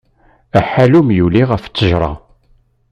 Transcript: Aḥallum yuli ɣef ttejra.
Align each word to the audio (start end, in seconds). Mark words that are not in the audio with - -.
Aḥallum 0.59 1.09
yuli 1.17 1.43
ɣef 1.51 1.63
ttejra. 1.65 2.11